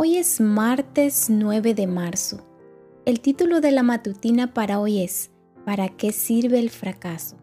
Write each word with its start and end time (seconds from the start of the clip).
Hoy 0.00 0.16
es 0.16 0.40
martes 0.40 1.26
9 1.28 1.74
de 1.74 1.88
marzo. 1.88 2.38
El 3.04 3.18
título 3.18 3.60
de 3.60 3.72
la 3.72 3.82
matutina 3.82 4.54
para 4.54 4.78
hoy 4.78 5.02
es 5.02 5.32
¿Para 5.64 5.88
qué 5.88 6.12
sirve 6.12 6.60
el 6.60 6.70
fracaso? 6.70 7.34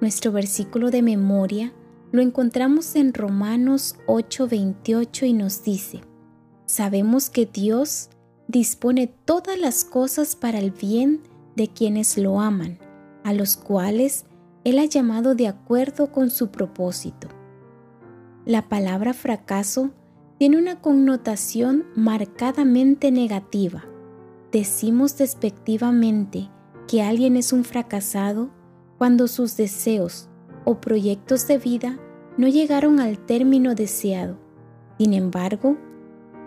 Nuestro 0.00 0.32
versículo 0.32 0.90
de 0.90 1.02
memoria 1.02 1.72
lo 2.10 2.20
encontramos 2.20 2.96
en 2.96 3.14
Romanos 3.14 3.94
8:28 4.08 5.24
y 5.24 5.34
nos 5.34 5.62
dice, 5.62 6.00
Sabemos 6.66 7.30
que 7.30 7.46
Dios 7.46 8.10
dispone 8.48 9.06
todas 9.06 9.56
las 9.56 9.84
cosas 9.84 10.34
para 10.34 10.58
el 10.58 10.72
bien 10.72 11.20
de 11.54 11.68
quienes 11.68 12.18
lo 12.18 12.40
aman, 12.40 12.80
a 13.22 13.32
los 13.32 13.56
cuales 13.56 14.24
Él 14.64 14.80
ha 14.80 14.84
llamado 14.84 15.36
de 15.36 15.46
acuerdo 15.46 16.10
con 16.10 16.30
su 16.30 16.50
propósito. 16.50 17.28
La 18.46 18.68
palabra 18.68 19.14
fracaso 19.14 19.92
tiene 20.38 20.58
una 20.58 20.80
connotación 20.80 21.84
marcadamente 21.94 23.12
negativa. 23.12 23.84
Decimos 24.50 25.16
despectivamente 25.16 26.50
que 26.88 27.02
alguien 27.02 27.36
es 27.36 27.52
un 27.52 27.64
fracasado 27.64 28.50
cuando 28.98 29.28
sus 29.28 29.56
deseos 29.56 30.28
o 30.64 30.80
proyectos 30.80 31.46
de 31.46 31.58
vida 31.58 31.98
no 32.36 32.48
llegaron 32.48 33.00
al 33.00 33.18
término 33.18 33.74
deseado. 33.74 34.38
Sin 34.98 35.12
embargo, 35.12 35.76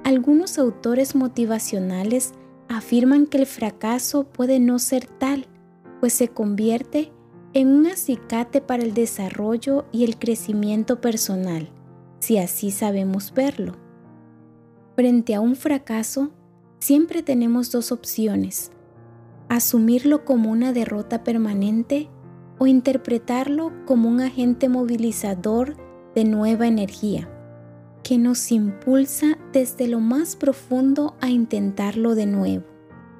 algunos 0.03 0.57
autores 0.57 1.15
motivacionales 1.15 2.33
afirman 2.67 3.25
que 3.25 3.37
el 3.37 3.45
fracaso 3.45 4.25
puede 4.25 4.59
no 4.59 4.79
ser 4.79 5.05
tal, 5.05 5.47
pues 6.01 6.13
se 6.13 6.27
convierte 6.27 7.11
en 7.53 7.69
un 7.69 7.87
acicate 7.87 8.59
para 8.61 8.83
el 8.83 8.93
desarrollo 8.93 9.85
y 9.91 10.03
el 10.03 10.17
crecimiento 10.17 10.99
personal 10.99 11.71
si 12.27 12.37
así 12.37 12.71
sabemos 12.71 13.33
verlo. 13.33 13.77
Frente 14.97 15.33
a 15.33 15.39
un 15.39 15.55
fracaso, 15.55 16.31
siempre 16.77 17.23
tenemos 17.23 17.71
dos 17.71 17.93
opciones, 17.93 18.73
asumirlo 19.47 20.25
como 20.25 20.51
una 20.51 20.73
derrota 20.73 21.23
permanente 21.23 22.09
o 22.57 22.67
interpretarlo 22.67 23.71
como 23.85 24.09
un 24.09 24.19
agente 24.19 24.67
movilizador 24.67 25.77
de 26.15 26.25
nueva 26.25 26.67
energía, 26.67 27.29
que 28.03 28.17
nos 28.17 28.51
impulsa 28.51 29.37
desde 29.53 29.87
lo 29.87 30.01
más 30.01 30.35
profundo 30.35 31.15
a 31.21 31.29
intentarlo 31.29 32.13
de 32.13 32.25
nuevo, 32.25 32.65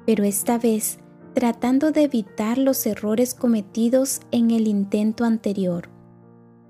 pero 0.04 0.22
esta 0.22 0.58
vez 0.58 0.98
tratando 1.32 1.92
de 1.92 2.02
evitar 2.02 2.58
los 2.58 2.84
errores 2.84 3.32
cometidos 3.32 4.20
en 4.32 4.50
el 4.50 4.68
intento 4.68 5.24
anterior. 5.24 5.88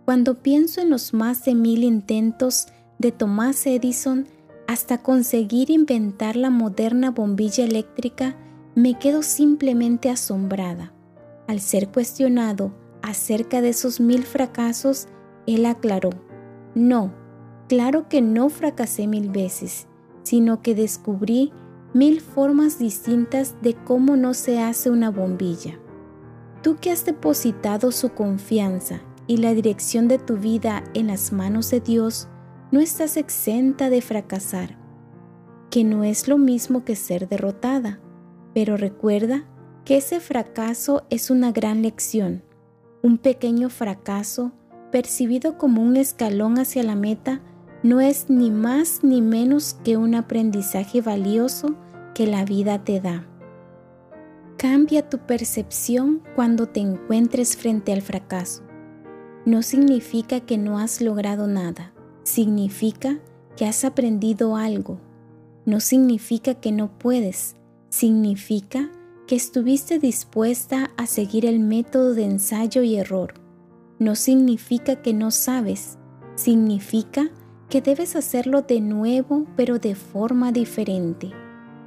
Cuando 0.08 0.36
pienso 0.36 0.80
en 0.80 0.88
los 0.88 1.12
más 1.12 1.44
de 1.44 1.54
mil 1.54 1.84
intentos 1.84 2.68
de 2.98 3.12
Thomas 3.12 3.66
Edison 3.66 4.26
hasta 4.66 5.02
conseguir 5.02 5.68
inventar 5.68 6.34
la 6.34 6.48
moderna 6.48 7.10
bombilla 7.10 7.62
eléctrica, 7.62 8.34
me 8.74 8.98
quedo 8.98 9.22
simplemente 9.22 10.08
asombrada. 10.08 10.94
Al 11.46 11.60
ser 11.60 11.90
cuestionado 11.90 12.72
acerca 13.02 13.60
de 13.60 13.68
esos 13.68 14.00
mil 14.00 14.22
fracasos, 14.22 15.08
él 15.46 15.66
aclaró, 15.66 16.08
no, 16.74 17.12
claro 17.68 18.08
que 18.08 18.22
no 18.22 18.48
fracasé 18.48 19.06
mil 19.06 19.28
veces, 19.28 19.88
sino 20.22 20.62
que 20.62 20.74
descubrí 20.74 21.52
mil 21.92 22.22
formas 22.22 22.78
distintas 22.78 23.60
de 23.60 23.74
cómo 23.74 24.16
no 24.16 24.32
se 24.32 24.58
hace 24.58 24.88
una 24.88 25.10
bombilla. 25.10 25.78
Tú 26.62 26.76
que 26.76 26.92
has 26.92 27.04
depositado 27.04 27.92
su 27.92 28.14
confianza 28.14 29.02
y 29.28 29.36
la 29.36 29.54
dirección 29.54 30.08
de 30.08 30.18
tu 30.18 30.38
vida 30.38 30.82
en 30.94 31.06
las 31.06 31.32
manos 31.32 31.70
de 31.70 31.80
Dios, 31.80 32.28
no 32.72 32.80
estás 32.80 33.16
exenta 33.16 33.90
de 33.90 34.00
fracasar, 34.00 34.76
que 35.70 35.84
no 35.84 36.02
es 36.02 36.26
lo 36.26 36.38
mismo 36.38 36.84
que 36.84 36.96
ser 36.96 37.28
derrotada, 37.28 38.00
pero 38.54 38.76
recuerda 38.76 39.44
que 39.84 39.98
ese 39.98 40.18
fracaso 40.18 41.04
es 41.10 41.30
una 41.30 41.52
gran 41.52 41.82
lección, 41.82 42.42
un 43.02 43.18
pequeño 43.18 43.68
fracaso 43.68 44.52
percibido 44.90 45.58
como 45.58 45.82
un 45.82 45.96
escalón 45.96 46.58
hacia 46.58 46.82
la 46.82 46.96
meta 46.96 47.42
no 47.82 48.00
es 48.00 48.28
ni 48.28 48.50
más 48.50 49.04
ni 49.04 49.22
menos 49.22 49.76
que 49.84 49.96
un 49.96 50.14
aprendizaje 50.14 51.00
valioso 51.00 51.76
que 52.14 52.26
la 52.26 52.44
vida 52.44 52.82
te 52.82 53.00
da. 53.00 53.26
Cambia 54.56 55.08
tu 55.08 55.18
percepción 55.18 56.22
cuando 56.34 56.66
te 56.66 56.80
encuentres 56.80 57.56
frente 57.56 57.92
al 57.92 58.02
fracaso 58.02 58.67
no 59.48 59.62
significa 59.62 60.40
que 60.40 60.58
no 60.58 60.78
has 60.78 61.00
logrado 61.00 61.46
nada, 61.46 61.94
significa 62.22 63.18
que 63.56 63.64
has 63.64 63.82
aprendido 63.82 64.56
algo. 64.56 65.00
No 65.64 65.80
significa 65.80 66.52
que 66.52 66.70
no 66.70 66.98
puedes, 66.98 67.56
significa 67.88 68.90
que 69.26 69.36
estuviste 69.36 69.98
dispuesta 69.98 70.90
a 70.98 71.06
seguir 71.06 71.46
el 71.46 71.60
método 71.60 72.12
de 72.12 72.24
ensayo 72.24 72.82
y 72.82 72.96
error. 72.96 73.32
No 73.98 74.16
significa 74.16 74.96
que 74.96 75.14
no 75.14 75.30
sabes, 75.30 75.96
significa 76.34 77.30
que 77.70 77.80
debes 77.80 78.16
hacerlo 78.16 78.60
de 78.60 78.82
nuevo 78.82 79.46
pero 79.56 79.78
de 79.78 79.94
forma 79.94 80.52
diferente. 80.52 81.32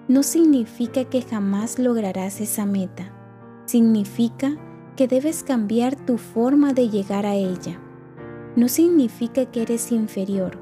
No 0.08 0.24
significa 0.24 1.04
que 1.04 1.22
jamás 1.22 1.78
lograrás 1.78 2.42
esa 2.42 2.66
meta, 2.66 3.14
significa 3.68 4.58
que 5.02 5.08
debes 5.08 5.42
cambiar 5.42 5.96
tu 5.96 6.20
forma 6.20 6.74
de 6.74 6.88
llegar 6.88 7.26
a 7.26 7.34
ella. 7.34 7.82
No 8.56 8.68
significa 8.68 9.48
que 9.48 9.64
eres 9.64 9.92
inferior, 9.92 10.60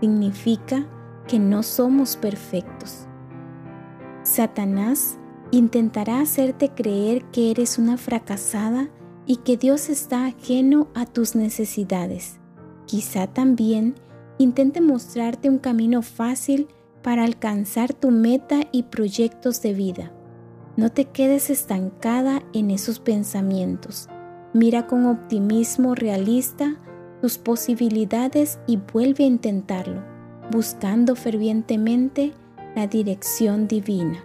significa 0.00 0.88
que 1.28 1.38
no 1.38 1.62
somos 1.62 2.16
perfectos. 2.16 3.06
Satanás 4.22 5.18
intentará 5.50 6.22
hacerte 6.22 6.70
creer 6.70 7.26
que 7.26 7.50
eres 7.50 7.76
una 7.76 7.98
fracasada 7.98 8.88
y 9.26 9.36
que 9.36 9.58
Dios 9.58 9.90
está 9.90 10.24
ajeno 10.24 10.88
a 10.94 11.04
tus 11.04 11.36
necesidades. 11.36 12.40
Quizá 12.86 13.26
también 13.26 13.96
intente 14.38 14.80
mostrarte 14.80 15.50
un 15.50 15.58
camino 15.58 16.00
fácil 16.00 16.68
para 17.02 17.24
alcanzar 17.24 17.92
tu 17.92 18.10
meta 18.10 18.60
y 18.72 18.84
proyectos 18.84 19.60
de 19.60 19.74
vida. 19.74 20.10
No 20.76 20.90
te 20.90 21.04
quedes 21.04 21.50
estancada 21.50 22.42
en 22.52 22.72
esos 22.72 22.98
pensamientos. 22.98 24.08
Mira 24.52 24.88
con 24.88 25.06
optimismo 25.06 25.94
realista 25.94 26.76
tus 27.20 27.38
posibilidades 27.38 28.58
y 28.66 28.78
vuelve 28.92 29.22
a 29.22 29.28
intentarlo, 29.28 30.02
buscando 30.50 31.14
fervientemente 31.14 32.32
la 32.74 32.88
dirección 32.88 33.68
divina. 33.68 34.24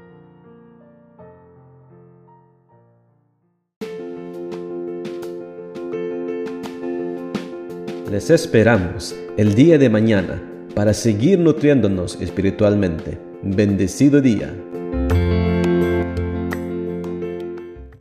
Les 8.09 8.31
esperamos 8.31 9.15
el 9.37 9.53
día 9.53 9.77
de 9.77 9.87
mañana 9.87 10.41
para 10.73 10.95
seguir 10.95 11.37
nutriéndonos 11.37 12.19
espiritualmente. 12.19 13.19
Bendecido 13.43 14.19
día. 14.19 14.51